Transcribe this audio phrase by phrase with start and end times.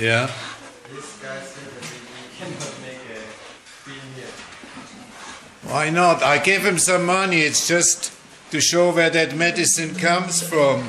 [0.00, 0.30] Yeah.
[0.92, 3.20] This guy said that we cannot make a
[3.82, 4.12] film.
[5.72, 6.22] Why not?
[6.22, 7.40] I gave him some money.
[7.40, 8.12] It's just
[8.52, 10.88] to show where that medicine comes from.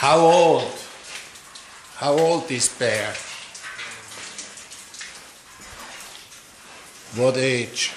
[0.00, 0.72] How old?
[1.96, 3.12] How old is bear?
[7.16, 7.92] What age?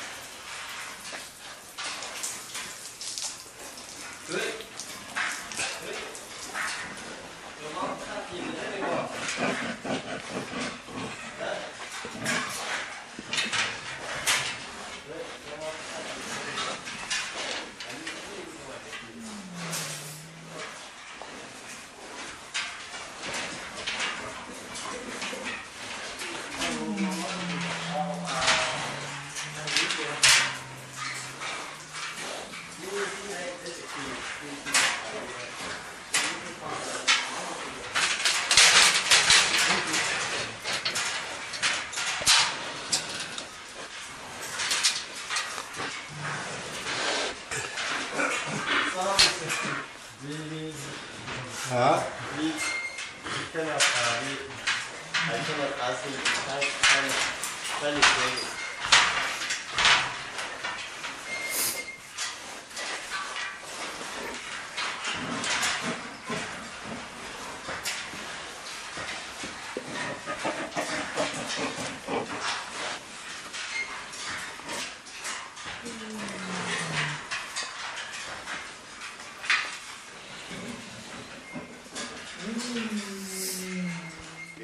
[50.24, 50.72] We, we,
[51.68, 52.02] Huh?
[52.38, 54.34] we, we cannot, uh, we,
[55.20, 58.64] I cannot ask him to type, kind of, kind of thing.
[82.74, 82.80] We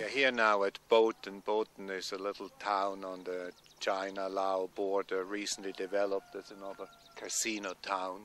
[0.01, 1.43] are here now at Boten.
[1.43, 8.21] Boten is a little town on the China-Lao border, recently developed as another casino town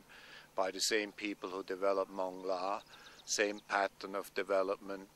[0.56, 2.80] by the same people who developed Mong La.
[3.26, 5.10] Same pattern of development.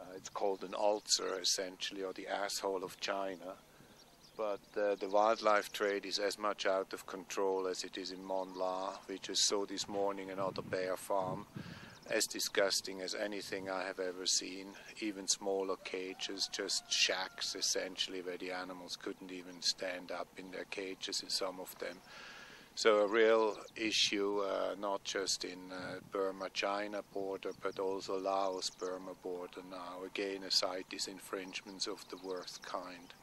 [0.00, 3.54] Uh, it's called an ulcer, essentially, or the asshole of China.
[4.36, 8.18] But uh, the wildlife trade is as much out of control as it is in
[8.18, 8.98] Mong La.
[9.08, 11.46] We just saw this morning another bear farm
[12.10, 14.68] as disgusting as anything I have ever seen.
[15.00, 20.64] Even smaller cages, just shacks essentially, where the animals couldn't even stand up in their
[20.64, 21.98] cages in some of them.
[22.74, 28.68] So, a real issue, uh, not just in uh, Burma China border, but also Laos
[28.68, 30.04] Burma border now.
[30.04, 33.14] Again, a site is infringements of the worst kind.